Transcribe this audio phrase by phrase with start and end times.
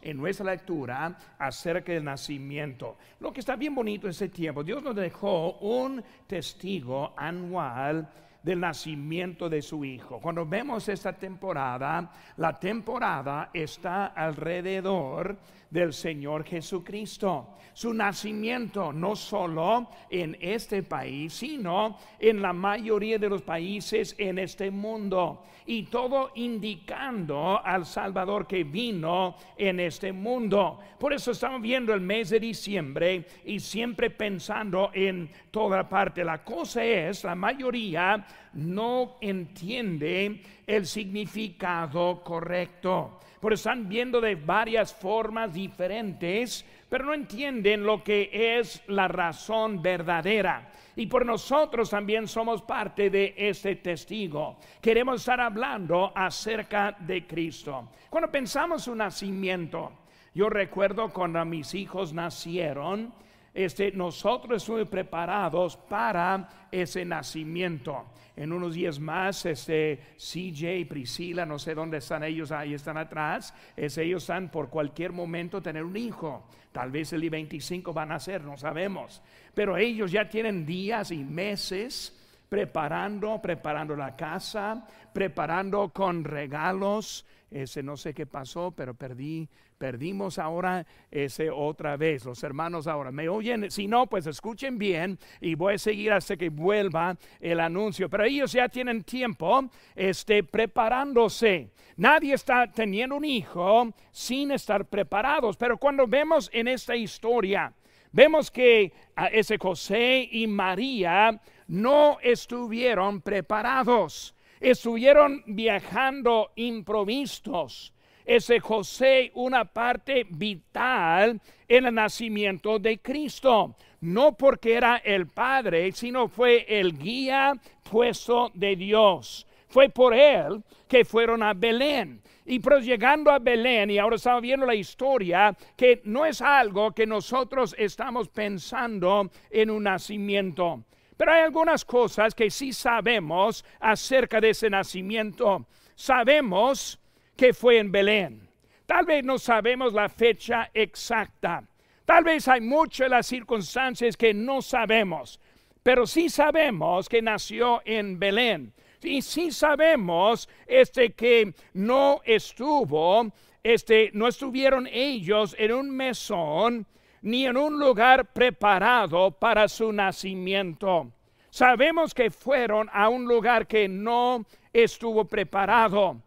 [0.00, 2.96] en nuestra lectura acerca del nacimiento.
[3.20, 8.08] Lo que está bien bonito ese tiempo, Dios nos dejó un testigo anual
[8.44, 10.20] del nacimiento de su hijo.
[10.20, 15.38] Cuando vemos esta temporada, la temporada está alrededor
[15.70, 17.56] del Señor Jesucristo.
[17.72, 24.38] Su nacimiento no solo en este país, sino en la mayoría de los países en
[24.38, 25.42] este mundo.
[25.66, 30.78] Y todo indicando al Salvador que vino en este mundo.
[31.00, 36.22] Por eso estamos viendo el mes de diciembre y siempre pensando en toda parte.
[36.22, 43.20] La cosa es, la mayoría no entiende el significado correcto.
[43.40, 49.82] Por están viendo de varias formas diferentes, pero no entienden lo que es la razón
[49.82, 50.70] verdadera.
[50.96, 54.56] Y por nosotros también somos parte de este testigo.
[54.80, 57.90] Queremos estar hablando acerca de Cristo.
[58.08, 59.92] Cuando pensamos un nacimiento,
[60.34, 63.12] yo recuerdo cuando mis hijos nacieron,
[63.54, 71.46] este, nosotros estuvimos preparados para ese nacimiento en unos días más, este CJ y Priscila,
[71.46, 75.84] no sé dónde están ellos, ahí están atrás, es, ellos están por cualquier momento tener
[75.84, 76.48] un hijo.
[76.72, 79.22] Tal vez el I-25 van a ser, no sabemos.
[79.54, 87.24] Pero ellos ya tienen días y meses preparando, preparando la casa, preparando con regalos.
[87.54, 92.24] Ese no sé qué pasó, pero perdí Perdimos ahora ese otra vez.
[92.24, 93.70] Los hermanos ahora me oyen.
[93.70, 98.08] Si no, pues escuchen bien y voy a seguir hasta que vuelva el anuncio.
[98.08, 101.70] Pero ellos ya tienen tiempo este, preparándose.
[101.96, 105.56] Nadie está teniendo un hijo sin estar preparados.
[105.56, 107.72] Pero cuando vemos en esta historia,
[108.12, 114.33] vemos que a ese José y María no estuvieron preparados.
[114.64, 117.92] Estuvieron viajando improvistos
[118.24, 123.76] ese José una parte vital en el nacimiento de Cristo.
[124.00, 127.52] No porque era el Padre, sino fue el guía
[127.90, 129.46] puesto de Dios.
[129.68, 132.22] Fue por él que fueron a Belén.
[132.46, 136.92] Y pero llegando a Belén, y ahora estamos viendo la historia, que no es algo
[136.92, 140.84] que nosotros estamos pensando en un nacimiento.
[141.16, 145.66] Pero hay algunas cosas que sí sabemos acerca de ese nacimiento.
[145.94, 146.98] Sabemos
[147.36, 148.48] que fue en Belén.
[148.86, 151.64] Tal vez no sabemos la fecha exacta.
[152.04, 155.40] Tal vez hay muchas las circunstancias que no sabemos.
[155.82, 158.72] Pero sí sabemos que nació en Belén.
[159.02, 163.30] Y sí sabemos este que no estuvo,
[163.62, 166.86] este no estuvieron ellos en un mesón
[167.24, 171.10] ni en un lugar preparado para su nacimiento.
[171.48, 176.20] Sabemos que fueron a un lugar que no estuvo preparado.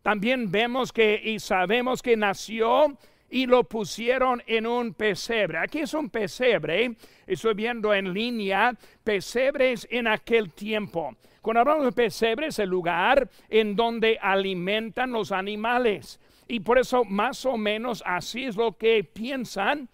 [0.00, 2.96] También vemos que y sabemos que nació
[3.28, 5.58] y lo pusieron en un pesebre.
[5.58, 6.94] Aquí es un pesebre,
[7.26, 11.16] estoy viendo en línea pesebres en aquel tiempo.
[11.42, 16.20] Cuando hablamos de pesebres, el lugar en donde alimentan los animales.
[16.46, 19.88] Y por eso más o menos así es lo que piensan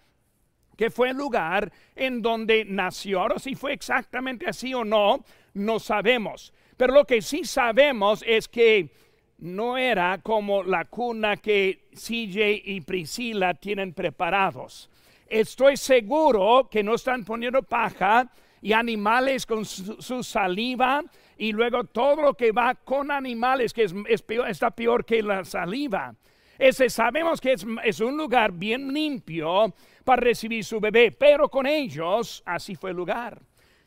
[0.81, 3.19] que fue el lugar en donde nació.
[3.19, 6.51] Ahora si fue exactamente así o no, no sabemos.
[6.75, 8.89] Pero lo que sí sabemos es que
[9.37, 14.89] no era como la cuna que CJ y Priscila tienen preparados.
[15.27, 21.03] Estoy seguro que no están poniendo paja y animales con su, saliva
[21.37, 25.45] y luego todo lo que va con animales que es, peor, está peor que la
[25.45, 26.15] saliva.
[26.61, 29.73] Ese sabemos que es, un lugar bien limpio
[30.03, 33.41] para recibir su bebé, pero con ellos así fue el lugar.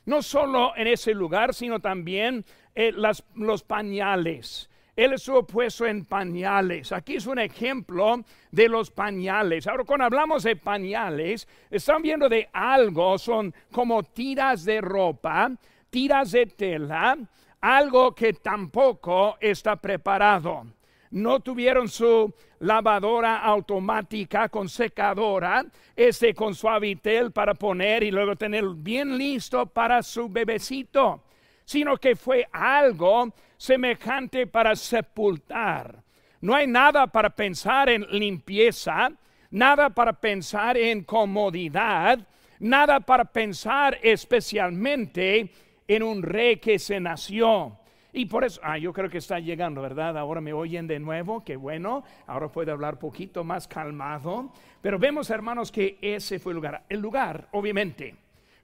[0.07, 2.93] No solo en ese lugar, sino también eh,
[3.37, 4.69] los pañales.
[4.97, 6.91] Él estuvo puesto en pañales.
[6.91, 9.69] Aquí es un ejemplo de los pañales.
[9.69, 15.53] Ahora, cuando hablamos de pañales, están viendo de algo, son como tiras de ropa,
[15.91, 17.17] tiras de tela,
[17.61, 20.67] algo que tampoco está preparado.
[21.15, 25.65] No tuvieron su lavadora automática con secadora,
[25.95, 31.23] ese con suavitel para poner y luego tener bien listo para su bebecito,
[31.65, 36.03] sino que fue algo semejante para sepultar.
[36.41, 39.13] No hay nada para pensar en limpieza,
[39.53, 42.27] nada para pensar en comodidad,
[42.59, 45.49] nada para pensar especialmente
[45.87, 47.79] en un rey que se nació.
[48.17, 50.17] Y por eso, ah, yo creo que está llegando, ¿verdad?
[50.17, 54.53] Ahora me oyen de nuevo, qué bueno, ahora puedo hablar poquito más calmado.
[54.81, 56.85] Pero vemos, hermanos, que ese fue el lugar.
[56.89, 58.15] El lugar, obviamente,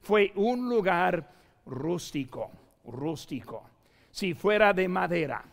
[0.01, 1.29] fue un lugar
[1.65, 2.49] rústico,
[2.85, 3.63] rústico
[4.09, 5.43] si fuera de madera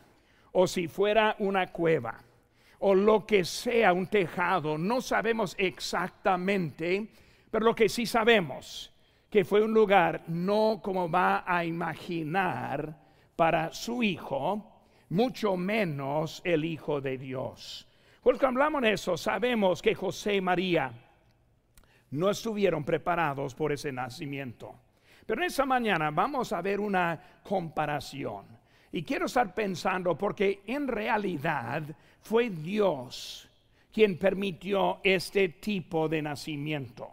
[0.53, 2.23] o si fuera una cueva
[2.81, 7.09] o lo que sea, un tejado, no sabemos exactamente,
[7.51, 8.93] pero lo que sí sabemos,
[9.29, 13.08] que fue un lugar no como va a imaginar
[13.39, 17.87] para su hijo, mucho menos el Hijo de Dios.
[18.21, 20.91] Porque hablamos de eso, sabemos que José y María
[22.11, 24.75] no estuvieron preparados por ese nacimiento.
[25.25, 28.45] Pero en esta mañana vamos a ver una comparación.
[28.91, 31.85] Y quiero estar pensando porque en realidad
[32.21, 33.49] fue Dios
[33.93, 37.13] quien permitió este tipo de nacimiento.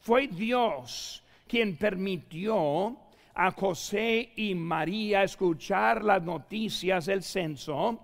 [0.00, 2.96] Fue Dios quien permitió
[3.34, 7.98] a José y María escuchar las noticias del censo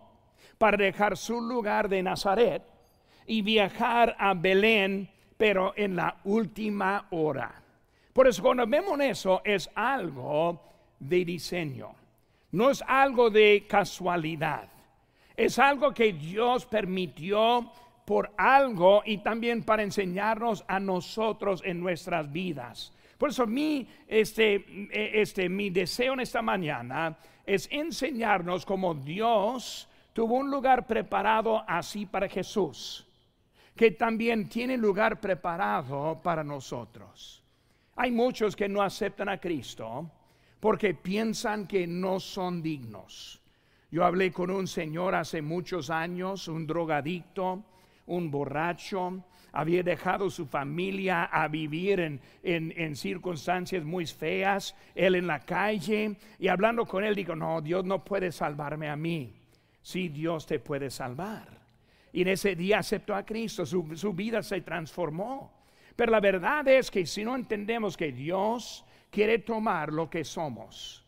[0.57, 2.63] para dejar su lugar de Nazaret
[3.27, 7.63] y viajar a Belén, pero en la última hora.
[8.13, 10.61] Por eso cuando vemos eso es algo
[10.99, 11.95] de diseño,
[12.53, 14.69] no es algo de casualidad,
[15.37, 17.71] es algo que Dios permitió
[18.05, 22.93] por algo y también para enseñarnos a nosotros en nuestras vidas.
[23.19, 24.65] Por eso mi, este,
[25.21, 32.07] este, mi deseo en esta mañana es enseñarnos cómo Dios tuvo un lugar preparado así
[32.07, 33.07] para Jesús,
[33.75, 37.43] que también tiene lugar preparado para nosotros.
[37.97, 40.09] Hay muchos que no aceptan a Cristo
[40.61, 43.41] porque piensan que no son dignos.
[43.91, 47.65] Yo hablé con un señor hace muchos años, un drogadicto,
[48.09, 55.27] un borracho, había dejado su familia a vivir en, en, circunstancias muy feas, él en
[55.27, 59.33] la calle, y hablando con él digo, no, Dios no puede salvarme a mí,
[59.83, 61.49] sí, Dios te puede salvar.
[62.13, 65.53] Y en ese día aceptó a Cristo, su, su vida se transformó.
[65.95, 71.05] Pero la verdad es que si no entendemos que Dios quiere tomar lo que somos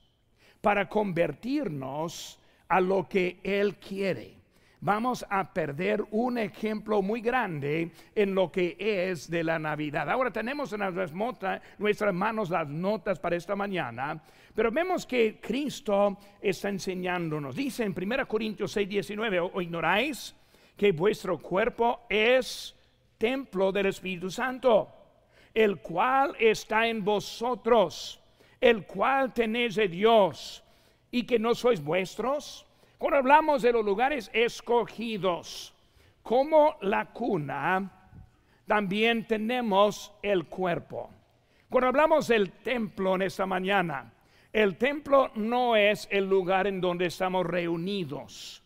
[0.60, 2.38] para convertirnos
[2.68, 4.39] a lo que Él quiere
[4.80, 10.08] vamos a perder un ejemplo muy grande en lo que es de la Navidad.
[10.08, 10.80] Ahora tenemos en
[11.78, 14.22] nuestras manos las notas para esta mañana,
[14.54, 17.54] pero vemos que Cristo está enseñándonos.
[17.54, 20.34] Dice en 1 Corintios 6, 19, ¿o ignoráis
[20.76, 22.74] que vuestro cuerpo es
[23.18, 24.88] templo del Espíritu Santo,
[25.52, 28.18] el cual está en vosotros,
[28.60, 30.64] el cual tenéis de Dios,
[31.10, 32.66] y que no sois vuestros?
[33.00, 35.72] Cuando hablamos de los lugares escogidos,
[36.22, 37.90] como la cuna,
[38.66, 41.08] también tenemos el cuerpo.
[41.70, 44.12] Cuando hablamos del templo en esta mañana,
[44.52, 48.62] el templo no es el lugar en donde estamos reunidos.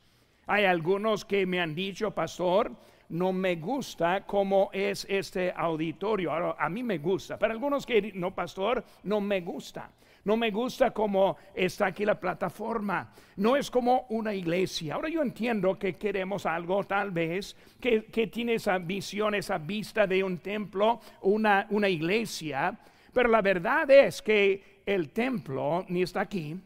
[0.48, 2.72] Hay algunos que me han dicho, pastor,
[3.08, 6.32] no me gusta cómo es este auditorio.
[6.58, 9.90] A mí me gusta, pero algunos que no, pastor, no me gusta.
[10.24, 13.12] No me gusta cómo está aquí la plataforma.
[13.36, 14.94] No es como una iglesia.
[14.94, 18.00] Ahora yo entiendo que queremos algo tal vez que,
[18.32, 22.78] tiene esa visión, esa vista de un templo, una, una iglesia.
[23.12, 26.58] Pero la verdad es que el templo ni está aquí,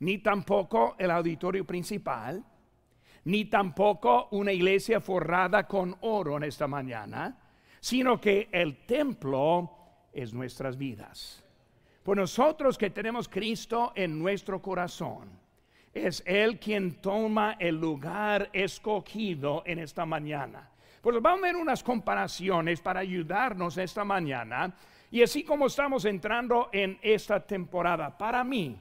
[0.00, 2.44] ni tampoco el auditorio principal,
[3.24, 7.38] ni tampoco una iglesia forrada con oro en esta mañana,
[7.80, 9.70] sino que el templo
[10.12, 11.42] es nuestras vidas.
[12.02, 15.30] Por nosotros que tenemos Cristo en nuestro corazón,
[15.92, 20.68] es Él quien toma el lugar escogido en esta mañana.
[21.00, 24.74] Pues vamos a ver unas comparaciones para ayudarnos esta mañana.
[25.10, 28.76] Y así como estamos entrando en esta temporada, para mí,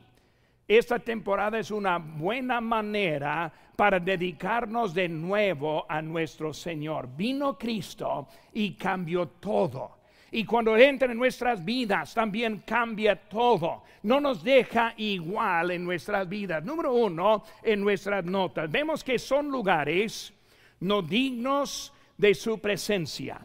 [0.67, 7.09] esta temporada es una buena manera para dedicarnos de nuevo a nuestro Señor.
[7.15, 9.97] Vino Cristo y cambió todo.
[10.31, 13.83] Y cuando entra en nuestras vidas también cambia todo.
[14.03, 16.63] No nos deja igual en nuestras vidas.
[16.63, 18.71] Número uno, en nuestras notas.
[18.71, 20.33] Vemos que son lugares
[20.79, 23.39] no dignos de su presencia.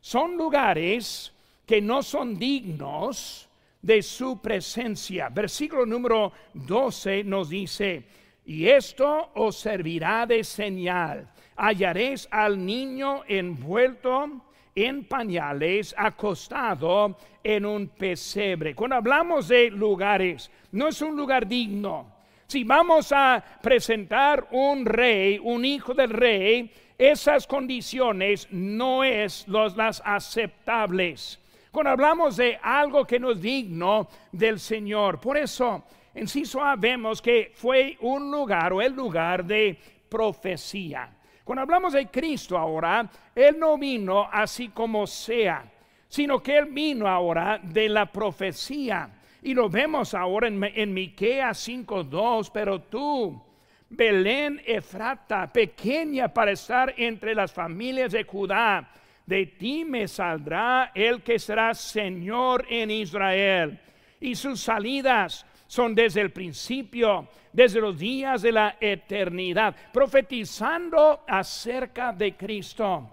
[0.00, 1.32] Son lugares
[1.66, 3.48] que no son dignos
[3.84, 5.28] de su presencia.
[5.28, 8.04] Versículo número 12 nos dice,
[8.46, 11.28] y esto os servirá de señal.
[11.56, 14.40] Hallaréis al niño envuelto
[14.74, 18.74] en pañales, acostado en un pesebre.
[18.74, 22.10] Cuando hablamos de lugares, no es un lugar digno.
[22.46, 30.00] Si vamos a presentar un rey, un hijo del rey, esas condiciones no es las
[30.04, 31.38] aceptables.
[31.74, 35.82] Cuando hablamos de algo que no es digno del Señor, por eso
[36.14, 36.44] en sí
[36.78, 39.76] vemos que fue un lugar o el lugar de
[40.08, 41.10] profecía.
[41.42, 45.64] Cuando hablamos de Cristo ahora, Él no vino así como sea,
[46.06, 49.10] sino que Él vino ahora de la profecía.
[49.42, 53.42] Y lo vemos ahora en, en Miqueas 5:2, pero tú
[53.88, 58.88] Belén Efrata, pequeña para estar entre las familias de Judá,
[59.26, 63.80] de ti me saldrá el que será Señor en Israel.
[64.20, 72.12] Y sus salidas son desde el principio, desde los días de la eternidad, profetizando acerca
[72.12, 73.10] de Cristo.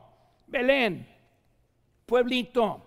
[0.47, 1.07] Belén,
[2.05, 2.83] pueblito,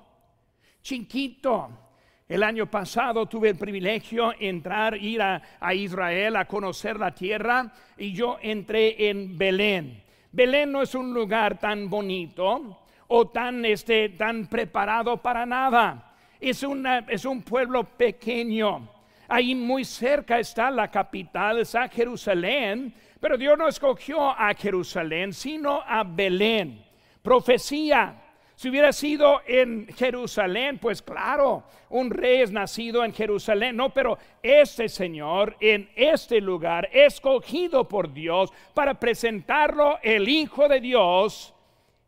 [0.82, 1.80] chiquito.
[2.26, 7.14] El año pasado tuve el privilegio de entrar, ir a, a Israel a conocer la
[7.14, 10.02] tierra y yo entré en Belén.
[10.32, 12.83] Belén no es un lugar tan bonito
[13.16, 16.16] o tan, este, tan preparado para nada.
[16.40, 18.88] Es, una, es un pueblo pequeño.
[19.28, 25.80] Ahí muy cerca está la capital, está Jerusalén, pero Dios no escogió a Jerusalén, sino
[25.87, 26.85] a Belén.
[27.23, 28.21] Profecía.
[28.56, 34.18] Si hubiera sido en Jerusalén, pues claro, un rey es nacido en Jerusalén, no, pero
[34.42, 41.53] este Señor en este lugar, escogido por Dios para presentarlo el Hijo de Dios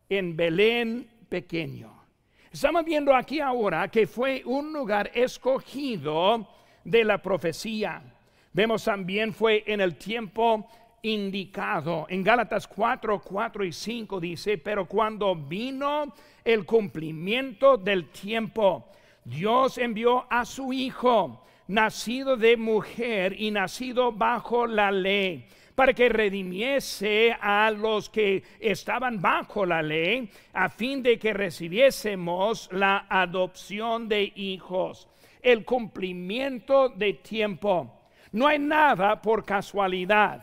[0.09, 1.93] en Belén pequeño.
[2.51, 6.49] Estamos viendo aquí ahora que fue un lugar escogido
[6.85, 8.03] de la profecía.
[8.53, 10.67] Vemos también fue en el tiempo
[11.03, 12.07] indicado.
[12.09, 18.89] En Gálatas 4, 4 y 5 dice, pero cuando vino el cumplimiento del tiempo,
[19.25, 26.09] Dios envió a su Hijo, nacido de mujer y nacido bajo la ley para que
[26.09, 34.09] redimiese a los que estaban bajo la ley, a fin de que recibiésemos la adopción
[34.09, 35.07] de hijos,
[35.43, 37.93] el cumplimiento de tiempo.
[38.33, 40.43] No hay nada por casualidad.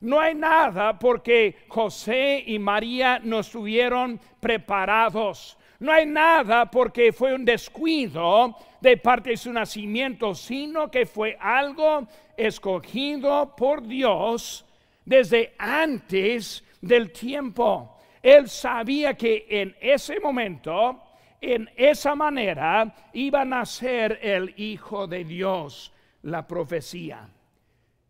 [0.00, 5.58] No hay nada porque José y María no estuvieron preparados.
[5.80, 11.36] No hay nada porque fue un descuido de parte de su nacimiento, sino que fue
[11.40, 12.06] algo
[12.36, 14.64] escogido por Dios
[15.08, 17.96] desde antes del tiempo.
[18.22, 21.02] Él sabía que en ese momento,
[21.40, 27.26] en esa manera, iba a nacer el Hijo de Dios, la profecía.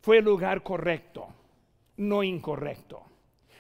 [0.01, 1.29] Fue el lugar correcto,
[1.99, 3.05] no incorrecto.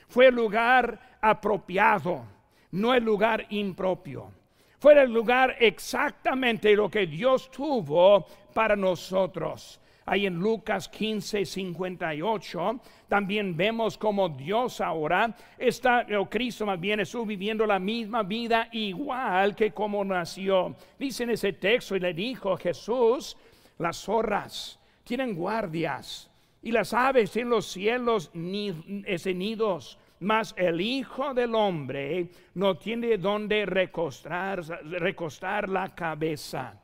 [0.08, 2.24] Fue el lugar apropiado,
[2.72, 4.32] no el lugar impropio.
[4.80, 9.80] Fue el lugar exactamente lo que Dios tuvo para nosotros.
[10.10, 17.00] Ahí en Lucas 15, 58, también vemos como Dios ahora está, o Cristo más bien,
[17.00, 20.74] estuvo viviendo la misma vida igual que como nació.
[20.98, 23.36] Dice en ese texto, y le dijo Jesús,
[23.76, 26.30] las zorras tienen guardias
[26.62, 33.18] y las aves en los cielos ni, nidos, mas el Hijo del Hombre no tiene
[33.18, 36.80] donde recostar la cabeza,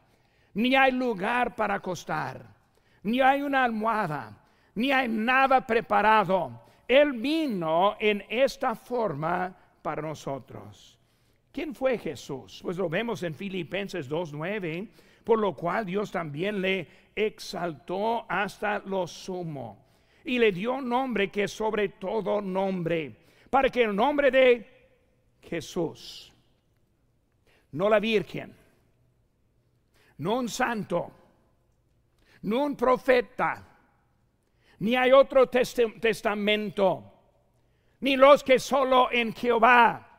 [0.53, 2.54] ni hay lugar para acostar
[3.05, 4.37] ni hay una almohada,
[4.75, 6.61] ni hay nada preparado.
[6.89, 10.99] Él vino en esta forma para nosotros.
[11.53, 12.61] ¿Quién fue Jesús?
[12.63, 14.89] Pues lo vemos en Filipenses 2.9,
[15.23, 19.85] por lo cual Dios también le exaltó hasta lo sumo
[20.25, 23.15] y le dio nombre que sobre todo nombre,
[23.51, 24.67] para que el nombre de
[25.43, 26.33] Jesús,
[27.73, 28.55] no la Virgen,
[30.19, 31.13] no un santo,
[32.45, 33.67] no un profeta,
[34.79, 37.13] ni hay otro testamento,
[38.01, 40.11] ni los que solo en Jehová.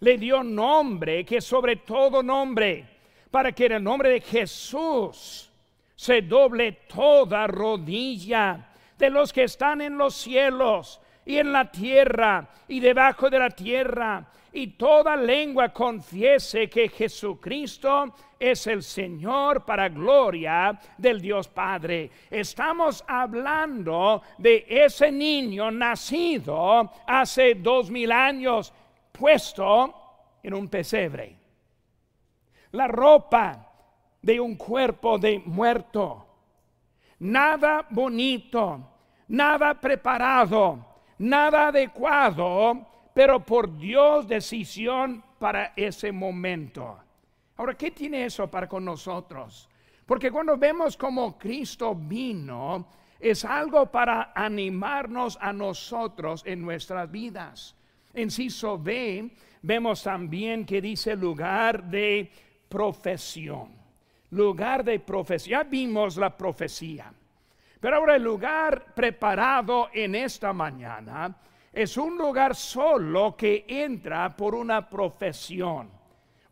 [0.00, 2.88] Le dio nombre, que sobre todo nombre,
[3.30, 5.50] para que en el nombre de Jesús
[5.94, 12.48] se doble toda rodilla de los que están en los cielos y en la tierra
[12.68, 19.88] y debajo de la tierra, y toda lengua confiese que Jesucristo es el Señor para
[19.88, 22.10] gloria del Dios Padre.
[22.28, 28.72] Estamos hablando de ese niño nacido hace dos mil años,
[29.12, 29.94] puesto
[30.42, 31.36] en un pesebre.
[32.72, 33.66] La ropa
[34.22, 36.26] de un cuerpo de muerto.
[37.20, 38.80] Nada bonito,
[39.28, 40.89] nada preparado,
[41.20, 46.98] nada adecuado, pero por Dios decisión para ese momento.
[47.56, 49.68] Ahora, ¿qué tiene eso para con nosotros?
[50.06, 52.86] Porque cuando vemos como Cristo vino,
[53.18, 57.76] es algo para animarnos a nosotros en nuestras vidas.
[58.14, 59.30] En Ciso B,
[59.62, 62.30] vemos también que dice lugar de
[62.68, 63.68] profesión.
[64.30, 65.60] Lugar de profesión.
[65.60, 67.12] Ya vimos la profecía.
[67.80, 71.34] Pero ahora el lugar preparado en esta mañana
[71.72, 76.00] es un lugar solo que entra por una profesión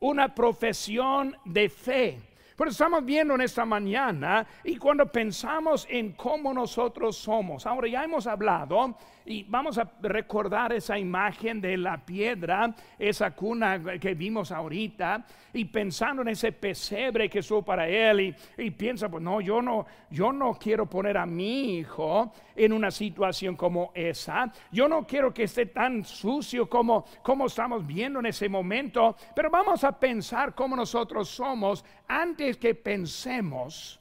[0.01, 2.21] una profesión de fe.
[2.59, 8.03] Pero estamos viendo en esta mañana y cuando pensamos en cómo nosotros somos, ahora ya
[8.03, 14.51] hemos hablado y vamos a recordar esa imagen de la piedra, esa cuna que vimos
[14.51, 19.61] ahorita, y pensando en ese pesebre que estuvo para él, y, piensa, pues no, yo
[19.61, 24.51] no, yo no quiero poner a mi hijo en una situación como esa.
[24.73, 29.51] Yo no quiero que esté tan sucio como, como estamos viendo en ese momento, pero
[29.51, 34.01] vamos a pensar cómo nosotros somos antes que pensemos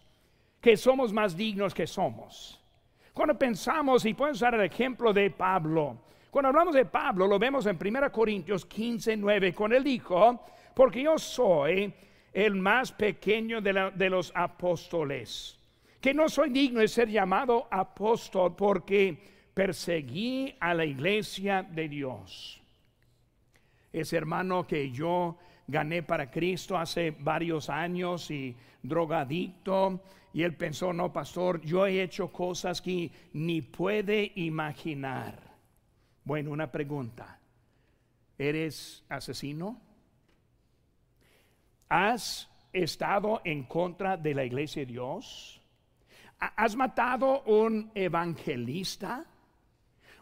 [0.62, 2.60] que somos más dignos que somos.
[3.13, 5.98] Cuando pensamos, y pueden usar el ejemplo de Pablo,
[6.30, 11.01] cuando hablamos de Pablo, lo vemos en 1 Corintios 15, 9, con él dijo, porque
[11.01, 11.94] yo soy
[12.32, 15.58] el más pequeño de, de los apóstoles,
[16.00, 19.18] que no soy digno de ser llamado apóstol porque
[19.54, 22.62] perseguí a la iglesia de Dios.
[23.92, 30.01] Ese hermano que yo gané para Cristo hace varios años y drogadicto,
[30.33, 35.39] y él pensó, no, pastor, yo he hecho cosas que ni puede imaginar.
[36.24, 37.39] Bueno, una pregunta.
[38.38, 39.81] ¿Eres asesino?
[41.89, 45.62] ¿Has estado en contra de la iglesia de Dios?
[46.39, 49.25] ¿Has matado un evangelista?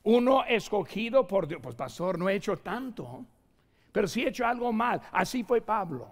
[0.03, 1.59] Uno escogido por Dios.
[1.61, 3.25] Pues pastor, no he hecho tanto,
[3.95, 4.99] pero sí he hecho algo mal.
[5.13, 6.09] Así fue Pablo.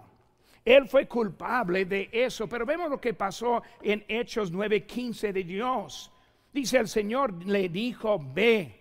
[0.64, 6.10] Él fue culpable de eso, pero vemos lo que pasó en Hechos 9:15 de Dios.
[6.50, 8.74] Dice el Señor le dijo, ve,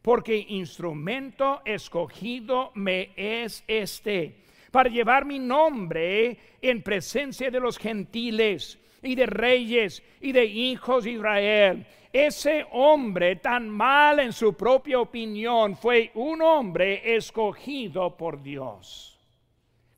[0.00, 8.78] porque instrumento escogido me es este, para llevar mi nombre en presencia de los gentiles
[9.02, 11.86] y de reyes y de hijos de Israel.
[12.14, 19.18] Ese hombre tan mal en su propia opinión fue un hombre escogido por Dios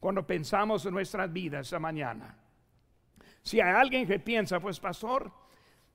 [0.00, 2.34] cuando pensamos en nuestras vidas esta mañana.
[3.42, 5.30] Si hay alguien que piensa, pues pastor,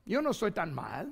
[0.05, 1.11] yo no estoy tan mal.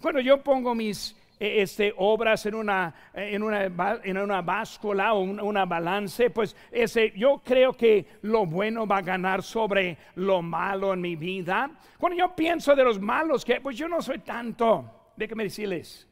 [0.00, 3.64] Cuando yo pongo mis este, obras en una, eh, en una,
[4.04, 9.02] en una báscula o una, balance, pues ese, yo creo que lo bueno va a
[9.02, 11.70] ganar sobre lo malo en mi vida.
[11.98, 16.08] Cuando yo pienso de los malos, que pues yo no soy tanto, déjeme decirles,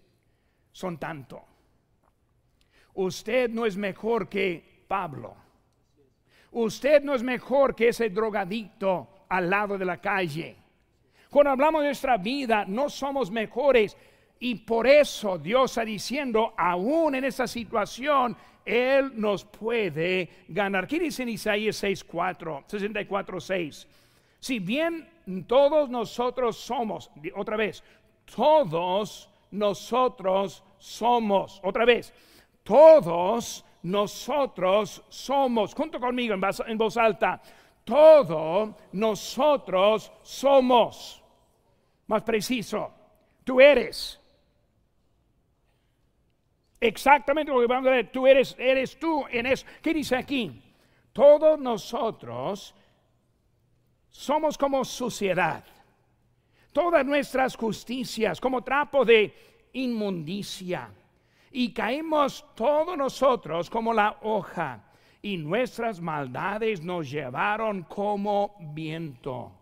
[0.72, 1.44] son tanto.
[2.94, 5.36] Usted no es mejor que Pablo.
[6.52, 10.56] Usted no es mejor que ese drogadicto al lado de la calle.
[11.30, 13.96] Cuando hablamos de nuestra vida, no somos mejores.
[14.42, 20.88] Y por eso Dios está diciendo, aún en esta situación, Él nos puede ganar.
[20.88, 22.64] ¿Qué dice en Isaías 6.4?
[22.66, 23.86] 64.6.
[24.38, 25.06] Si bien
[25.46, 27.84] todos nosotros somos, otra vez,
[28.34, 32.14] todos nosotros somos, otra vez,
[32.62, 37.42] todos nosotros somos, junto conmigo en voz, alta,
[37.84, 41.22] todo nosotros somos.
[42.06, 42.90] Más preciso,
[43.44, 44.19] tú eres.
[46.80, 49.66] Exactamente lo que vamos a ver, tú eres, eres tú en eso.
[49.82, 50.62] ¿Qué dice aquí?
[51.12, 52.74] Todos nosotros
[54.08, 55.62] somos como suciedad.
[56.72, 60.90] Todas nuestras justicias como trapo de inmundicia
[61.50, 64.84] y caímos todos nosotros como la hoja
[65.20, 69.52] y nuestras maldades nos llevaron como viento.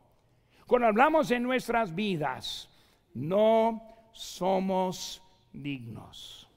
[0.67, 2.69] Cuando hablamos de nuestras vidas,
[3.15, 6.48] no somos dignos.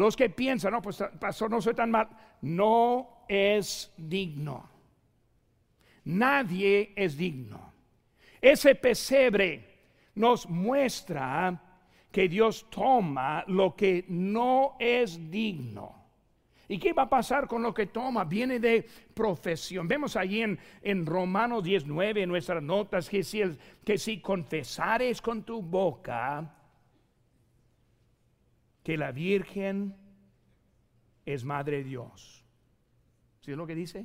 [0.00, 2.08] Los que piensan, no, pues pastor, no soy tan mal,
[2.40, 4.66] no es digno.
[6.04, 7.70] Nadie es digno.
[8.40, 9.62] Ese pesebre
[10.14, 11.62] nos muestra
[12.10, 15.94] que Dios toma lo que no es digno.
[16.66, 18.24] ¿Y qué va a pasar con lo que toma?
[18.24, 19.86] Viene de profesión.
[19.86, 23.42] Vemos allí en, en Romanos 19, en nuestras notas, que si,
[23.84, 26.56] que si confesares con tu boca
[28.90, 29.94] que la Virgen
[31.24, 32.44] es Madre de Dios.
[33.40, 34.04] ¿Sí es lo que dice?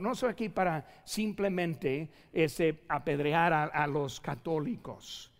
[0.00, 5.30] no soy aquí para simplemente ese, apedrear a los católicos.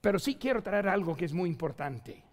[0.00, 2.24] Pero sí quiero traer algo que es muy importante.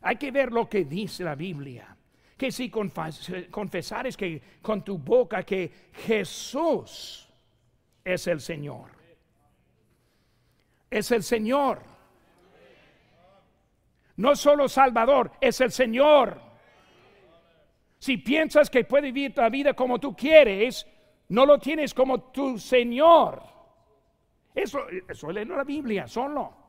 [0.00, 1.94] Hay que ver lo que dice la Biblia.
[2.34, 5.70] Que si confesares que con tu boca que
[6.06, 7.28] Jesús
[8.02, 8.92] es el Señor.
[10.90, 11.91] Es el Señor.
[14.16, 16.40] No solo Salvador, es el Señor.
[17.98, 20.86] Si piensas que puedes vivir tu vida como tú quieres,
[21.28, 23.42] no lo tienes como tu Señor.
[24.54, 26.62] Eso, eso es la Biblia solo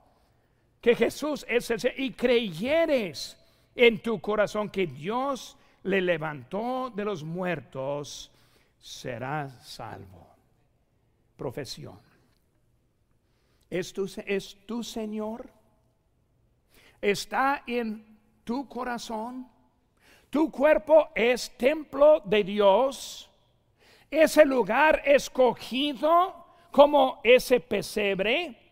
[0.84, 3.38] que Jesús es el Señor y creyeres
[3.74, 8.30] en tu corazón que Dios le levantó de los muertos,
[8.80, 10.28] será salvo.
[11.38, 11.98] Profesión.
[13.70, 15.50] ¿Es tu, ¿Es tu Señor?
[17.04, 18.06] ¿Está en
[18.44, 19.48] tu corazón?
[20.30, 23.30] Tu cuerpo es templo de Dios.
[24.10, 28.64] Ese lugar escogido como ese pesebre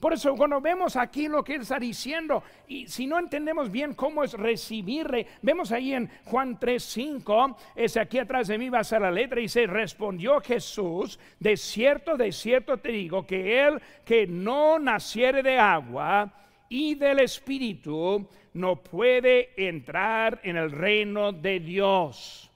[0.00, 4.22] por eso cuando vemos aquí lo que está diciendo, y si no entendemos bien cómo
[4.22, 9.00] es recibirle, vemos ahí en Juan 3:5, es aquí atrás de mí va a ser
[9.00, 14.26] la letra, y dice, respondió Jesús, de cierto, de cierto te digo, que él que
[14.26, 16.32] no naciere de agua
[16.68, 22.50] y del Espíritu, no puede entrar en el reino de Dios.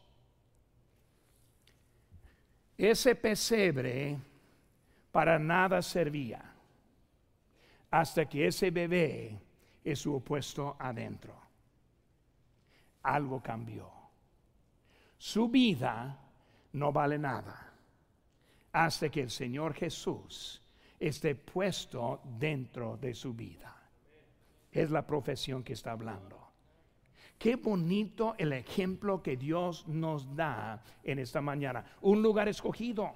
[2.77, 4.17] Ese pesebre
[5.13, 6.43] para nada servía
[7.91, 9.39] hasta que ese bebé
[9.85, 11.35] estuvo puesto adentro.
[13.03, 13.91] Algo cambió.
[15.19, 16.19] Su vida
[16.73, 17.73] no vale nada
[18.73, 20.63] hasta que el Señor Jesús
[20.99, 23.80] esté puesto dentro de su vida.
[24.71, 26.39] Es la profesión que está hablando.
[27.39, 31.85] Qué bonito el ejemplo que Dios nos da en esta mañana.
[32.03, 33.15] Un lugar escogido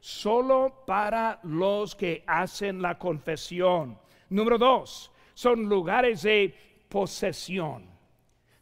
[0.00, 3.96] solo para los que hacen la confesión.
[4.30, 6.52] Número dos, son lugares de
[6.88, 7.88] posesión.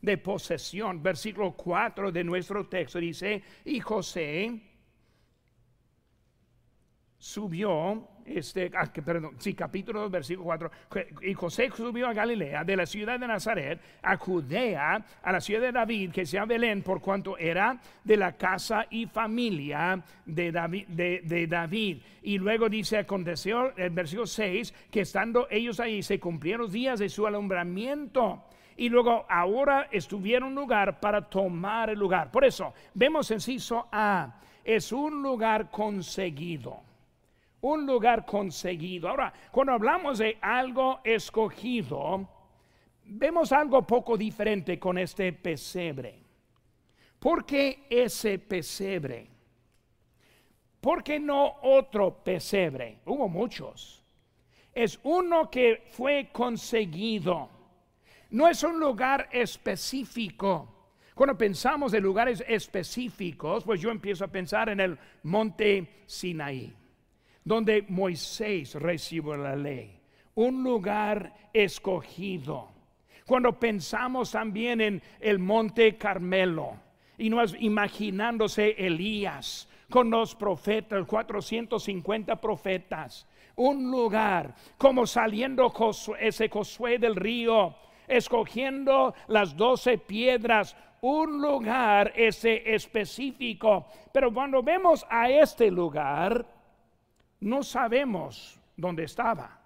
[0.03, 1.03] De posesión.
[1.03, 4.61] Versículo 4 de nuestro texto dice, y José
[7.19, 10.71] subió este, ah, perdón, sí, capítulo 2, versículo 4.
[11.23, 15.63] Y José subió a Galilea, de la ciudad de Nazaret, a Judea, a la ciudad
[15.63, 20.53] de David, que se llama Belén, por cuanto era de la casa y familia de
[21.49, 21.99] David.
[22.23, 26.99] Y luego dice, aconteció, el versículo 6, que estando ellos ahí, se cumplieron los días
[26.99, 28.45] de su alumbramiento.
[28.77, 32.31] Y luego ahora estuvieron lugar para tomar el lugar.
[32.31, 36.90] Por eso, vemos en Ciso A, es un lugar conseguido
[37.63, 39.09] un lugar conseguido.
[39.09, 42.29] Ahora, cuando hablamos de algo escogido,
[43.05, 46.23] vemos algo poco diferente con este pesebre.
[47.19, 49.29] ¿Por qué ese pesebre?
[50.81, 53.01] ¿Por qué no otro pesebre?
[53.05, 54.03] Hubo muchos.
[54.73, 57.51] Es uno que fue conseguido.
[58.31, 60.77] No es un lugar específico.
[61.15, 66.80] Cuando pensamos en lugares específicos, pues yo empiezo a pensar en el monte Sinaí
[67.45, 69.99] donde Moisés recibió la ley,
[70.35, 72.69] un lugar escogido.
[73.27, 76.73] Cuando pensamos también en el monte Carmelo
[77.17, 83.27] y nos imaginándose Elías con los profetas, 450 profetas,
[83.57, 85.73] un lugar como saliendo
[86.19, 87.75] ese Josué del río,
[88.09, 93.87] escogiendo las doce piedras, un lugar ese específico.
[94.13, 96.45] Pero cuando vemos a este lugar,
[97.41, 99.59] no sabemos dónde estaba.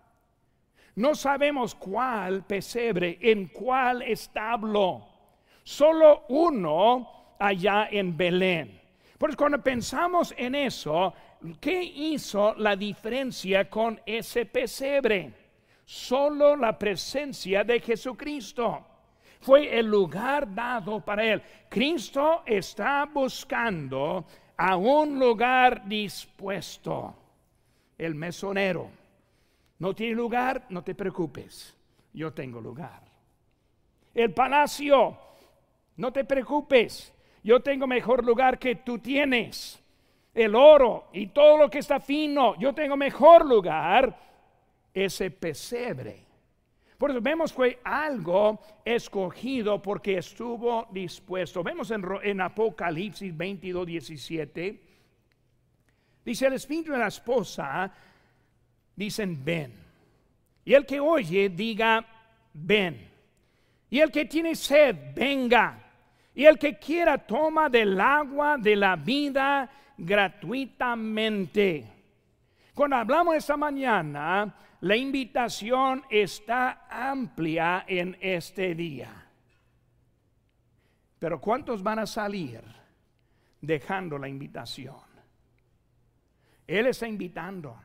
[0.96, 5.06] No sabemos cuál pesebre, en cuál establo.
[5.64, 8.80] Solo uno allá en Belén.
[9.18, 11.12] Pues cuando pensamos en eso,
[11.60, 15.32] ¿qué hizo la diferencia con ese pesebre?
[15.84, 18.86] Solo la presencia de Jesucristo.
[19.40, 21.42] Fue el lugar dado para él.
[21.68, 24.24] Cristo está buscando
[24.56, 27.23] a un lugar dispuesto
[27.98, 28.90] el mesonero.
[29.78, 31.76] No tiene lugar, no te preocupes,
[32.12, 33.02] yo tengo lugar.
[34.14, 35.18] El palacio,
[35.96, 39.80] no te preocupes, yo tengo mejor lugar que tú tienes.
[40.32, 44.18] El oro y todo lo que está fino, yo tengo mejor lugar,
[44.92, 46.24] ese pesebre.
[46.98, 51.62] Por eso vemos que algo escogido porque estuvo dispuesto.
[51.62, 54.93] Vemos en, Apocalipsis 22, 17
[56.24, 57.92] Dice el espíritu de la esposa,
[58.96, 59.74] dicen ven.
[60.64, 62.04] Y el que oye, diga
[62.52, 63.10] ven.
[63.90, 65.78] Y el que tiene sed, venga.
[66.34, 71.92] Y el que quiera, toma del agua de la vida gratuitamente.
[72.74, 79.24] Cuando hablamos esta mañana, la invitación está amplia en este día.
[81.18, 82.60] Pero ¿cuántos van a salir
[83.60, 85.13] dejando la invitación?
[86.66, 87.76] Él está invitando.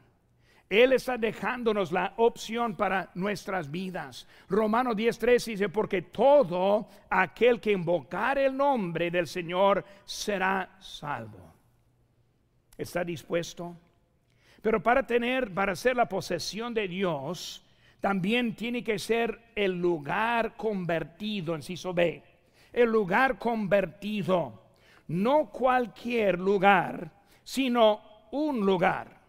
[0.70, 4.28] Él está dejándonos la opción para nuestras vidas.
[4.48, 11.54] Romano 10:3 dice, porque todo aquel que invocar el nombre del Señor será salvo.
[12.78, 13.76] ¿Está dispuesto?
[14.62, 17.66] Pero para tener, para ser la posesión de Dios,
[18.00, 21.62] también tiene que ser el lugar convertido, en
[21.96, 22.24] B.
[22.72, 24.68] El lugar convertido.
[25.08, 27.12] no cualquier lugar,
[27.44, 29.20] sino un lugar.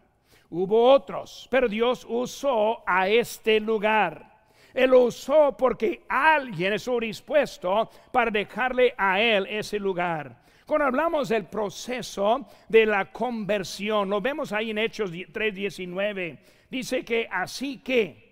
[0.49, 4.31] Hubo otros, pero Dios usó a este lugar.
[4.73, 10.41] Él lo usó porque alguien estuvo dispuesto para dejarle a él ese lugar.
[10.65, 17.27] Cuando hablamos del proceso de la conversión, lo vemos ahí en Hechos 3:19, dice que
[17.29, 18.31] así que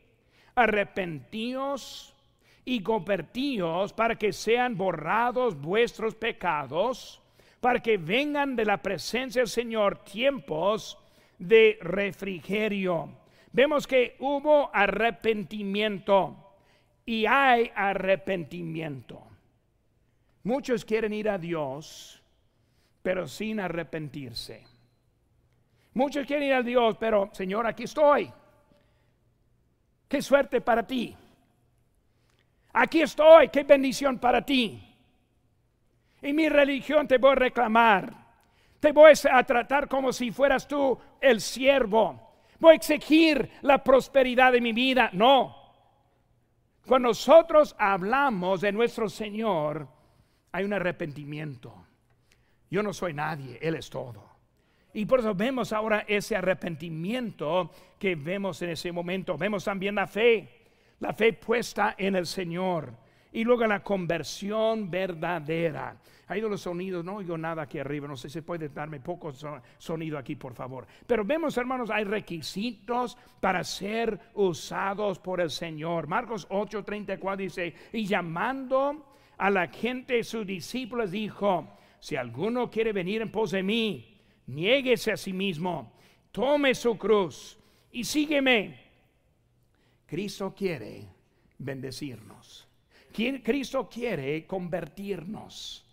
[0.56, 2.16] arrepentíos
[2.64, 7.22] y convertíos para que sean borrados vuestros pecados,
[7.60, 10.98] para que vengan de la presencia del Señor tiempos
[11.38, 13.10] de refrigerio.
[13.52, 16.56] Vemos que hubo arrepentimiento
[17.06, 19.22] y hay arrepentimiento.
[20.44, 22.24] Muchos quieren ir a Dios,
[23.02, 24.64] pero sin arrepentirse.
[25.94, 28.32] Muchos quieren ir a Dios, pero Señor, aquí estoy.
[30.08, 31.16] Qué suerte para ti.
[32.74, 34.89] Aquí estoy, qué bendición para ti.
[36.22, 38.14] Y mi religión te voy a reclamar.
[38.80, 42.30] Te voy a tratar como si fueras tú el siervo.
[42.60, 45.10] Voy a exigir la prosperidad de mi vida.
[45.14, 45.56] No.
[46.86, 49.88] Cuando nosotros hablamos de nuestro Señor,
[50.52, 51.74] hay un arrepentimiento.
[52.70, 54.30] Yo no soy nadie, Él es todo.
[54.94, 59.38] Y por eso vemos ahora ese arrepentimiento que vemos en ese momento.
[59.38, 60.68] Vemos también la fe,
[61.00, 62.94] la fe puesta en el Señor.
[63.32, 65.96] Y luego la conversión verdadera.
[66.28, 69.32] Ha ido los sonidos, no oigo nada aquí arriba, no sé si puede darme poco
[69.78, 70.86] sonido aquí, por favor.
[71.08, 76.08] Pero vemos, hermanos, hay requisitos para ser usados por el Señor.
[76.08, 81.68] Marcos 8:34 dice, y llamando a la gente, sus discípulos, dijo,
[82.00, 85.94] si alguno quiere venir en pos de mí, niéguese a sí mismo,
[86.32, 87.58] tome su cruz
[87.92, 88.88] y sígueme.
[90.06, 91.08] Cristo quiere
[91.58, 92.69] bendecirnos.
[93.12, 95.86] Cristo quiere convertirnos.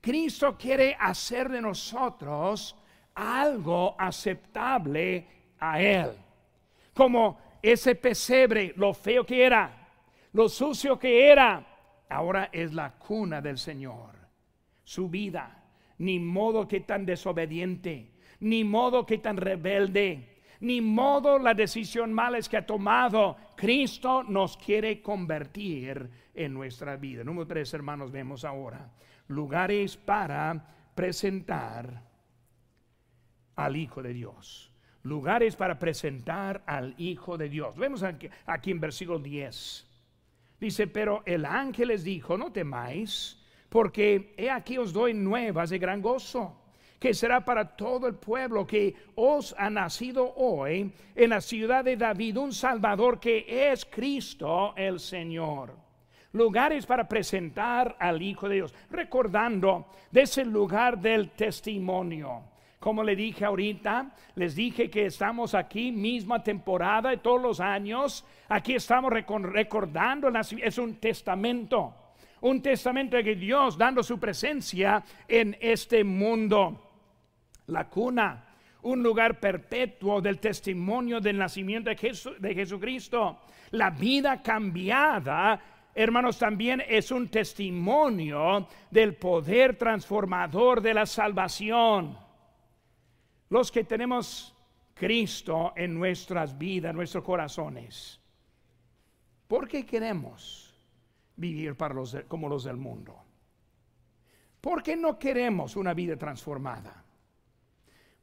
[0.00, 2.74] Cristo quiere hacer de nosotros
[3.14, 5.26] algo aceptable
[5.58, 6.10] a Él.
[6.94, 9.88] Como ese pesebre, lo feo que era,
[10.32, 11.66] lo sucio que era,
[12.08, 14.16] ahora es la cuna del Señor.
[14.84, 15.64] Su vida,
[15.98, 20.29] ni modo que tan desobediente, ni modo que tan rebelde,
[20.60, 23.36] ni modo la decisión mala es que ha tomado.
[23.56, 27.24] Cristo nos quiere convertir en nuestra vida.
[27.24, 28.90] Número tres, hermanos, vemos ahora
[29.30, 32.02] lugares para presentar
[33.56, 34.72] al Hijo de Dios.
[35.02, 37.76] Lugares para presentar al Hijo de Dios.
[37.76, 39.86] Vemos aquí, aquí en versículo 10.
[40.60, 45.78] Dice, pero el ángel les dijo, no temáis, porque he aquí os doy nuevas de
[45.78, 46.59] gran gozo,
[47.00, 51.96] que será para todo el pueblo que os ha nacido hoy en la ciudad de
[51.96, 55.90] David un Salvador que es Cristo el Señor
[56.32, 62.44] lugares para presentar al Hijo de Dios, recordando de ese lugar del testimonio.
[62.78, 68.24] Como le dije ahorita, les dije que estamos aquí, misma temporada de todos los años.
[68.48, 70.30] Aquí estamos recordando,
[70.62, 71.94] es un testamento,
[72.40, 76.89] un testamento de Dios dando su presencia en este mundo.
[77.70, 78.44] La cuna,
[78.82, 83.40] un lugar perpetuo del testimonio del nacimiento de, de Jesucristo.
[83.70, 85.60] La vida cambiada
[85.94, 92.16] hermanos, también es un testimonio del poder transformador de la salvación.
[93.48, 94.54] Los que tenemos
[94.94, 98.20] Cristo en nuestras vidas, en nuestros corazones,
[99.48, 100.74] ¿por qué queremos
[101.36, 103.16] vivir para los, como los del mundo?
[104.60, 107.04] ¿Por qué no queremos una vida transformada?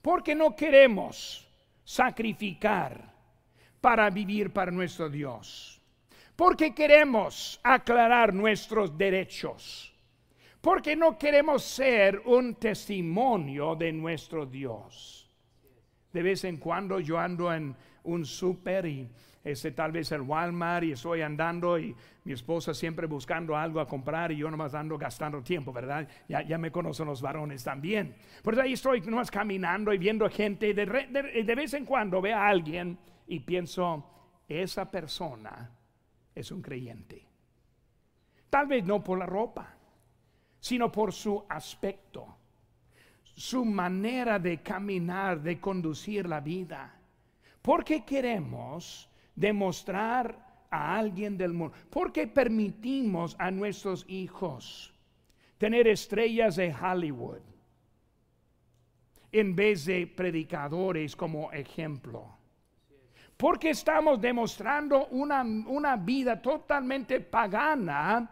[0.07, 1.45] ¿Por qué no queremos
[1.83, 3.13] sacrificar
[3.81, 5.77] para vivir para nuestro Dios?
[6.37, 9.91] porque queremos aclarar nuestros derechos,
[10.61, 15.27] porque no queremos ser un testimonio de nuestro Dios.
[16.13, 19.09] De vez en cuando yo ando en un súper y
[19.47, 23.87] este, tal vez el Walmart y estoy andando y mi esposa siempre buscando algo a
[23.87, 26.05] comprar y yo nomás ando gastando tiempo, ¿verdad?
[26.27, 28.13] Ya, ya me conocen los varones también.
[28.43, 30.73] Por ahí estoy nomás caminando y viendo gente.
[30.73, 34.05] De, de, de vez en cuando veo a alguien y pienso,
[34.49, 35.71] esa persona
[36.35, 37.25] es un creyente.
[38.49, 39.75] Tal vez no por la ropa,
[40.59, 42.35] sino por su aspecto,
[43.23, 46.99] su manera de caminar, de conducir la vida.
[47.61, 51.73] Porque queremos demostrar a alguien del mundo?
[51.89, 54.93] Porque permitimos a nuestros hijos
[55.57, 57.39] tener estrellas de Hollywood
[59.31, 62.37] en vez de predicadores como ejemplo?
[63.35, 68.27] Porque estamos demostrando una, vida totalmente pagana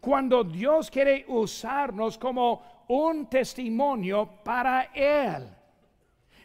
[0.00, 5.46] cuando Dios quiere usarnos como un testimonio para Él.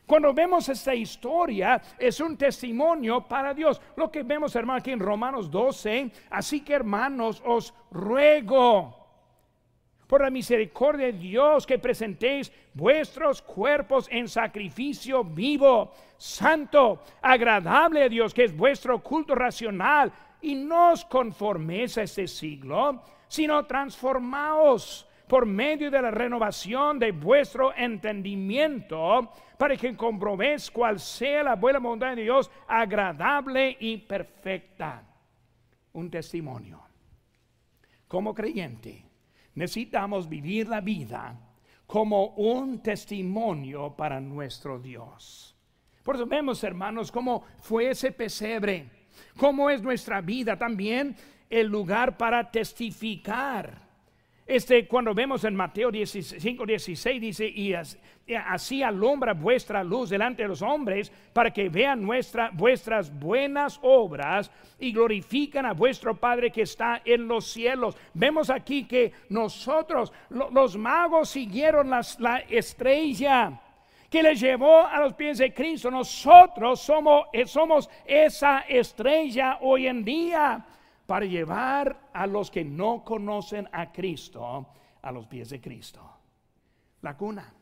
[0.05, 3.81] Cuando vemos esta historia, es un testimonio para Dios.
[3.95, 9.05] Lo que vemos, hermano, aquí en Romanos 12, así que hermanos, os ruego
[10.07, 18.09] por la misericordia de Dios que presentéis vuestros cuerpos en sacrificio vivo, santo, agradable a
[18.09, 25.07] Dios, que es vuestro culto racional, y no os conforméis a este siglo, sino transformaos
[25.27, 31.79] por medio de la renovación de vuestro entendimiento, para que comprobéis cuál sea la buena
[31.79, 35.03] voluntad de Dios, agradable y perfecta.
[35.93, 36.81] Un testimonio.
[38.07, 39.05] Como creyente,
[39.55, 41.39] necesitamos vivir la vida
[41.87, 45.55] como un testimonio para nuestro Dios.
[46.03, 48.89] Por eso vemos, hermanos, cómo fue ese pesebre,
[49.37, 51.15] cómo es nuestra vida también
[51.49, 53.84] el lugar para testificar
[54.47, 57.73] este, cuando vemos en Mateo 5, 16, dice, y
[58.35, 62.07] así alumbra vuestra luz delante de los hombres para que vean
[62.53, 67.97] vuestras buenas obras y glorifican a vuestro Padre que está en los cielos.
[68.13, 73.59] Vemos aquí que nosotros, los magos siguieron la estrella
[74.09, 75.91] que les llevó a los pies de Cristo.
[75.91, 80.65] Nosotros somos, eh, somos esa estrella hoy en día
[81.05, 84.67] para llevar a los que no conocen a Cristo
[85.05, 86.01] a los pies de Cristo.
[87.01, 87.53] La cuna,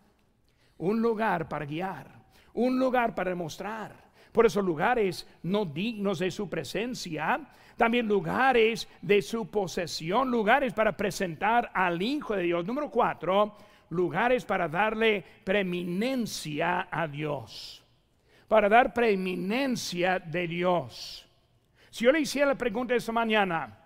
[0.78, 2.08] un lugar para guiar,
[2.54, 4.02] un lugar para demostrar.
[4.32, 7.40] Por esos lugares no dignos de su presencia,
[7.78, 12.66] también lugares de su posesión, lugares para presentar al Hijo de Dios.
[12.66, 13.56] Número cuatro,
[13.90, 17.84] lugares para darle preeminencia a Dios,
[18.48, 21.28] para dar preeminencia de Dios.
[21.94, 23.78] Si yo le hiciera la pregunta esta mañana,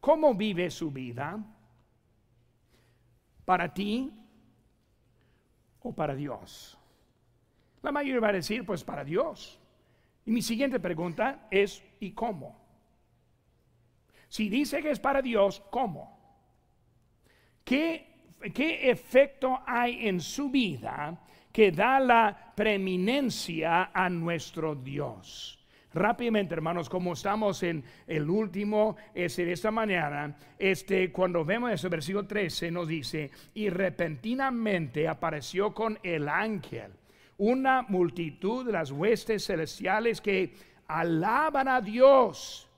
[0.00, 1.38] ¿cómo vive su vida?
[3.44, 4.10] ¿Para ti
[5.82, 6.78] o para Dios?
[7.82, 9.60] La mayoría va a decir, pues para Dios.
[10.24, 12.58] Y mi siguiente pregunta es, ¿y cómo?
[14.26, 16.18] Si dice que es para Dios, ¿cómo?
[17.62, 25.59] ¿Qué, qué efecto hay en su vida que da la preeminencia a nuestro Dios?
[25.92, 31.88] Rápidamente, hermanos, como estamos en el último, es de esta mañana, este, cuando vemos ese
[31.88, 36.92] versículo 13, nos dice, y repentinamente apareció con el ángel
[37.38, 40.54] una multitud de las huestes celestiales que
[40.86, 42.68] alaban a Dios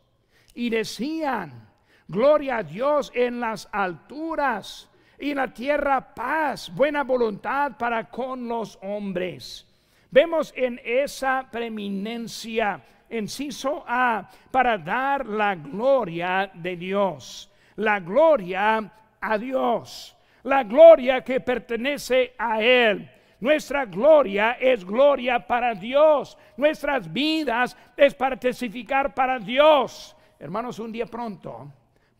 [0.55, 1.68] y decían,
[2.07, 8.46] gloria a Dios en las alturas y en la tierra paz, buena voluntad para con
[8.46, 9.66] los hombres.
[10.12, 17.51] Vemos en esa preeminencia inciso A, para dar la gloria de Dios.
[17.77, 20.16] La gloria a Dios.
[20.44, 23.09] La gloria que pertenece a Él.
[23.40, 26.38] Nuestra gloria es gloria para Dios.
[26.57, 30.16] Nuestras vidas es para testificar para Dios.
[30.38, 31.72] Hermanos, un día pronto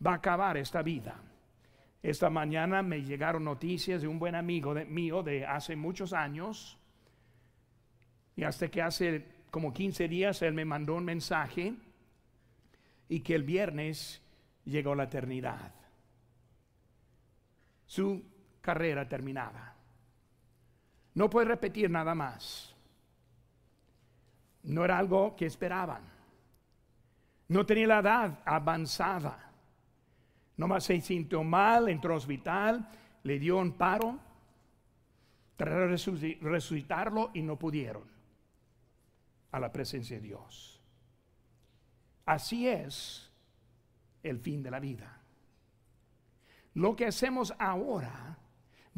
[0.05, 1.15] va a acabar esta vida.
[2.01, 6.77] Esta mañana me llegaron noticias de un buen amigo mío de hace muchos años.
[8.35, 11.75] Y hasta que hace como 15 días, él me mandó un mensaje
[13.07, 14.19] y que el viernes
[14.65, 15.75] llegó la eternidad.
[17.85, 18.23] Su
[18.61, 19.75] carrera terminaba.
[21.13, 22.75] No puede repetir nada más.
[24.63, 26.01] No era algo que esperaban.
[27.49, 29.51] No tenía la edad avanzada.
[30.57, 32.89] Nomás se sintió mal, entró hospital,
[33.21, 34.17] le dio un paro,
[35.59, 38.12] de resucitarlo y no pudieron
[39.53, 40.81] a la presencia de Dios.
[42.25, 43.31] Así es
[44.23, 45.21] el fin de la vida.
[46.73, 48.37] Lo que hacemos ahora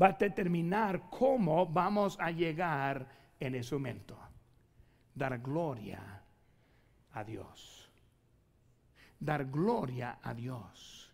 [0.01, 4.17] va a determinar cómo vamos a llegar en ese momento.
[5.13, 6.23] Dar gloria
[7.11, 7.91] a Dios.
[9.19, 11.11] Dar gloria a Dios.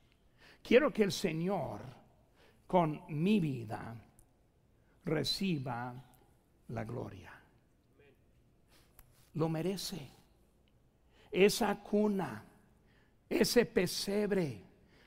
[0.62, 1.82] Quiero que el Señor
[2.68, 3.96] con mi vida
[5.04, 5.96] reciba
[6.68, 7.41] la gloria
[9.36, 10.10] lo merece.
[11.32, 12.44] Esa cuna,
[13.30, 14.62] ese pesebre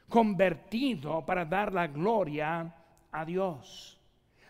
[0.09, 2.73] convertido para dar la gloria
[3.11, 3.99] a Dios.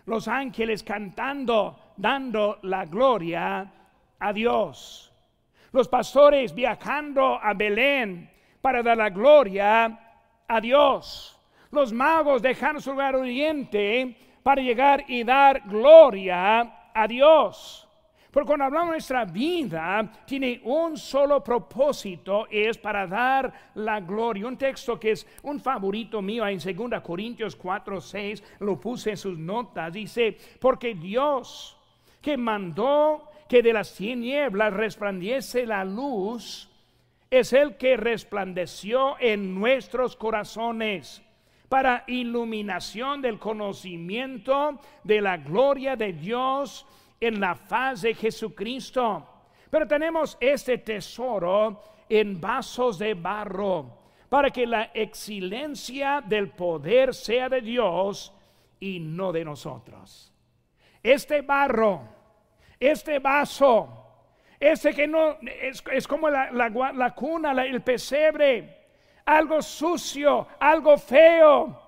[0.06, 3.72] Los ángeles cantando, dando la gloria
[4.18, 5.12] a Dios.
[5.72, 9.98] Los pastores viajando a Belén para dar la gloria
[10.46, 11.40] a Dios.
[11.70, 17.83] Los magos dejando su lugar oriente para llegar y dar gloria a Dios.
[18.34, 24.48] Porque cuando hablamos de nuestra vida, tiene un solo propósito, es para dar la gloria.
[24.48, 29.16] Un texto que es un favorito mío en 2 Corintios 4, 6, lo puse en
[29.18, 31.78] sus notas, dice, porque Dios
[32.20, 36.68] que mandó que de las tinieblas resplandeciese la luz,
[37.30, 41.22] es el que resplandeció en nuestros corazones
[41.68, 46.84] para iluminación del conocimiento de la gloria de Dios
[47.26, 49.26] en la faz de Jesucristo.
[49.70, 53.98] Pero tenemos este tesoro en vasos de barro
[54.28, 58.32] para que la excelencia del poder sea de Dios
[58.80, 60.32] y no de nosotros.
[61.02, 62.02] Este barro,
[62.78, 63.88] este vaso,
[64.58, 68.86] ese que no es, como la, cuna, el pesebre,
[69.24, 71.80] algo sucio, algo feo,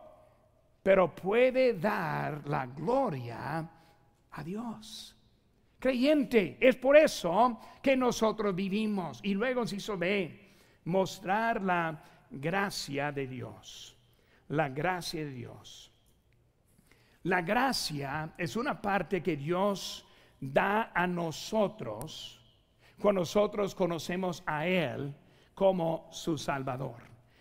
[0.83, 3.69] pero puede dar la gloria
[4.31, 5.16] a Dios
[5.87, 6.59] creyente.
[6.61, 9.21] Es por eso que nosotros vivimos.
[9.23, 13.97] Y luego se hizo ve, mostrar la gracia de Dios.
[14.49, 15.93] La gracia de Dios.
[17.23, 20.05] La gracia es una parte que Dios
[20.41, 22.41] da a nosotros
[23.01, 25.15] cuando nosotros conocemos a Él
[25.55, 26.97] como su Salvador.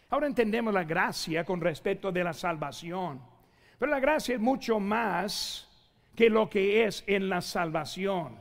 [0.09, 3.21] Ahora entendemos la gracia con respecto de la salvación.
[3.79, 5.64] Pero la gracia es mucho más
[6.15, 8.37] que lo que es en la salvación.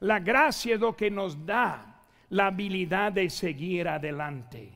[0.00, 4.72] La gracia es lo que nos da la habilidad de seguir adelante.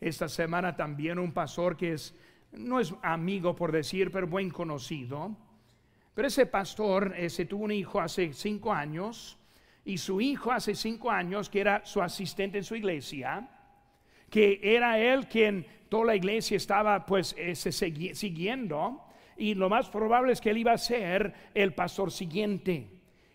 [0.00, 2.14] Esta semana también un pastor que es,
[2.52, 5.34] no es amigo por decir, pero buen conocido.
[6.14, 9.36] Pero ese pastor ese tuvo un hijo hace cinco años
[9.84, 13.48] y su hijo hace cinco años, que era su asistente en su iglesia,
[14.30, 17.34] que era él quien toda la iglesia estaba pues
[18.12, 19.04] siguiendo
[19.36, 22.88] y lo más probable es que él iba a ser el pastor siguiente.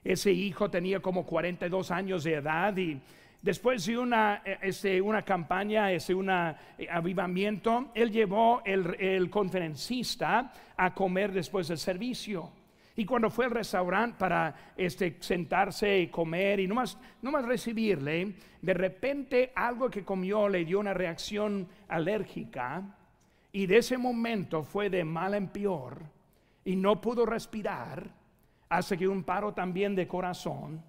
[0.04, 3.00] Ese hijo tenía como 42 años de edad y
[3.42, 6.56] después de una, este, una campaña, ese un eh,
[6.90, 12.52] avivamiento, él llevó el, el conferencista a comer después del servicio.
[12.96, 16.98] Y cuando fue al restaurante para este, sentarse y comer y no más
[17.46, 22.99] recibirle, de repente algo que comió le dio una reacción alérgica
[23.52, 26.04] y de ese momento fue de mal en peor
[26.64, 28.14] y no pudo respirar
[28.70, 30.84] hasta que un paro también de corazón.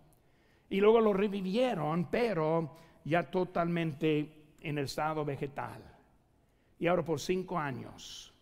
[0.69, 5.83] Y luego lo revivieron, pero ya totalmente en el estado vegetal.
[6.79, 8.33] Y ahora por cinco años,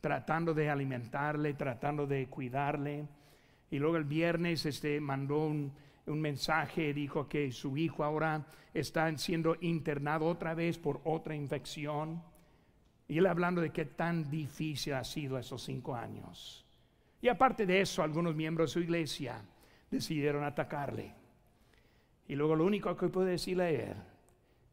[0.00, 3.06] tratando de alimentarle, tratando de cuidarle.
[3.70, 5.72] Y luego el viernes este, mandó un,
[6.06, 12.22] un mensaje, dijo que su hijo ahora está siendo internado otra vez por otra infección.
[13.10, 16.64] Y él hablando de qué tan difícil ha sido esos cinco años.
[17.20, 19.42] Y aparte de eso, algunos miembros de su iglesia
[19.90, 21.12] decidieron atacarle.
[22.28, 23.96] Y luego lo único que puedo decirle a él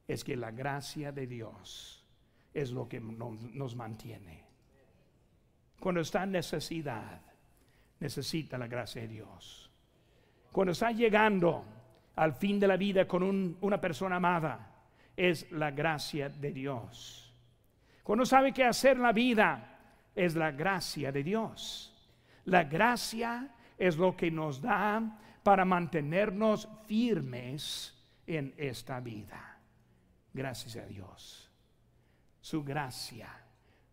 [0.07, 2.05] es que la gracia de Dios
[2.53, 4.43] es lo que nos mantiene.
[5.79, 7.19] Cuando está en necesidad,
[7.99, 9.71] necesita la gracia de Dios.
[10.51, 11.65] Cuando está llegando
[12.15, 14.75] al fin de la vida con una persona amada,
[15.15, 17.26] es la gracia de Dios.
[18.07, 19.79] Cuando sabe qué hacer en la vida,
[20.15, 21.93] es la gracia de Dios.
[22.45, 27.93] La gracia es lo que nos da para mantenernos firmes
[28.25, 29.59] en esta vida.
[30.33, 31.51] Gracias a Dios.
[32.39, 33.27] Su gracia.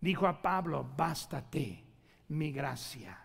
[0.00, 1.82] Dijo a Pablo, bástate
[2.28, 3.18] mi gracia.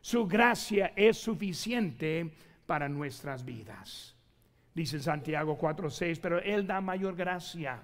[0.00, 2.32] Su gracia es suficiente
[2.66, 4.14] para nuestras vidas.
[4.72, 7.82] Dice Santiago 4:6, pero Él da mayor gracia.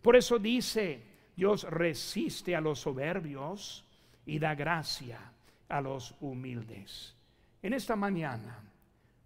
[0.00, 3.84] Por eso dice, Dios resiste a los soberbios
[4.26, 5.20] y da gracia
[5.68, 7.14] a los humildes.
[7.62, 8.58] En esta mañana,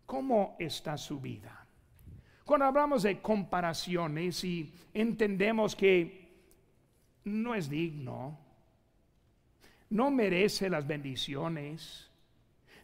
[0.05, 1.67] ¿cómo está su vida?
[2.45, 6.29] Cuando hablamos de comparaciones y entendemos que
[7.25, 8.39] no es digno,
[9.89, 12.11] no merece las bendiciones,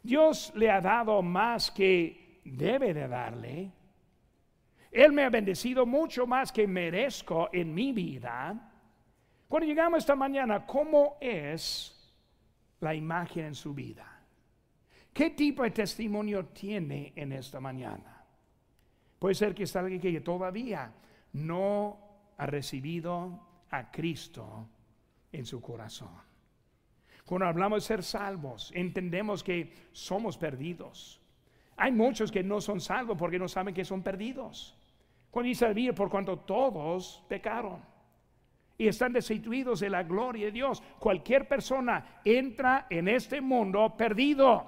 [0.03, 3.73] Dios le ha dado más que debe de darle.
[4.91, 8.68] Él me ha bendecido mucho más que merezco en mi vida.
[9.49, 12.15] Cuando llegamos esta mañana, ¿cómo es
[12.81, 14.07] la imagen en su vida?
[15.13, 18.25] ¿Qué tipo de testimonio tiene en esta mañana?
[19.19, 20.93] Puede ser que está alguien que todavía
[21.33, 21.99] no
[22.37, 24.69] ha recibido a Cristo
[25.33, 26.11] en su corazón.
[27.25, 31.23] Cuando hablamos de ser salvos, entendemos que somos perdidos.
[31.79, 34.77] Hay muchos que no son salvos porque no saben que son perdidos.
[35.31, 37.98] Cuando dice por cuanto todos pecaron
[38.79, 40.81] y están destituidos de la gloria de Dios.
[41.01, 44.65] Cualquier persona entra en este mundo perdido.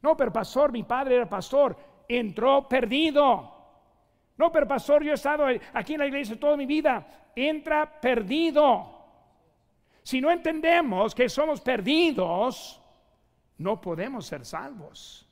[0.00, 1.76] No, pero pastor, mi padre era pastor.
[2.08, 3.52] entró perdido.
[4.36, 7.32] No, pero pastor, yo he estado aquí en la iglesia toda mi vida.
[7.34, 8.94] Entra perdido.
[10.04, 12.80] Si no entendemos que somos perdidos,
[13.58, 15.26] no podemos ser salvos.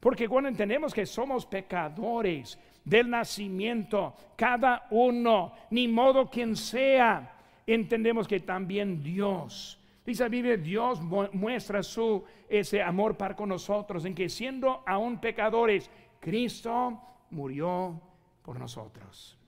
[0.00, 8.26] Porque cuando entendemos que somos pecadores del nacimiento, cada uno, ni modo quien sea, entendemos
[8.26, 14.14] que también Dios, dice la Biblia, Dios muestra su ese amor para con nosotros, en
[14.14, 18.00] que siendo aún pecadores, Cristo murió
[18.42, 19.38] por nosotros.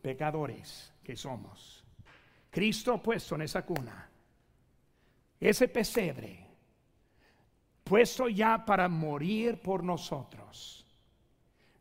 [0.00, 1.84] Pecadores que somos.
[2.50, 4.08] Cristo puesto en esa cuna,
[5.40, 6.46] ese pesebre,
[7.82, 10.83] puesto ya para morir por nosotros,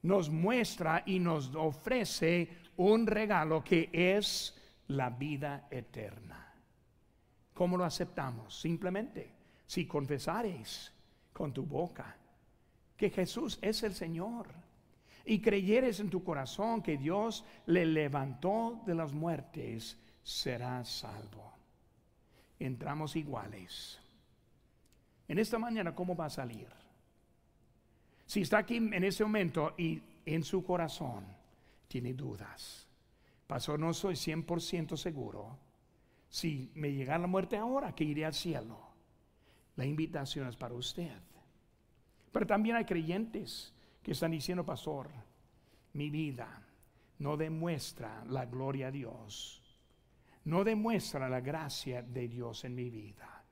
[0.04, 4.56] nos muestra y nos ofrece un regalo que es
[4.88, 6.54] la vida eterna.
[7.54, 8.60] ¿Cómo lo aceptamos?
[8.60, 9.32] Simplemente,
[9.66, 10.91] si confesares
[11.32, 12.16] con tu boca
[12.97, 14.47] que Jesús es el Señor
[15.26, 21.54] y creyeres en tu corazón que Dios le levantó de las muertes, serás salvo.
[22.60, 23.99] Entramos iguales.
[25.28, 26.68] En esta mañana, ¿cómo va a salir?
[28.26, 31.26] Si está aquí en ese momento y en su corazón
[31.88, 32.88] tiene dudas,
[33.48, 35.58] pasó, no soy 100% seguro.
[36.30, 38.80] Si me llega la muerte ahora, que iré al cielo.
[39.76, 41.12] La invitación es para usted.
[42.32, 45.10] Pero también hay creyentes que están diciendo, pastor,
[45.94, 46.68] mi vida
[47.20, 49.62] no demuestra la gloria de Dios,
[50.46, 53.46] no demuestra la gracia de Dios en mi vida.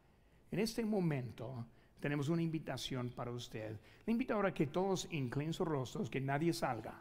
[0.49, 1.67] En este momento
[2.01, 3.77] tenemos una invitación para usted.
[4.05, 6.95] Le invito ahora a que todos inclinen sus rostros, que nadie salga,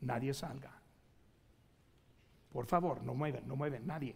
[0.00, 0.70] nadie salga.
[2.52, 4.14] Por favor, no mueven, no mueven, nadie.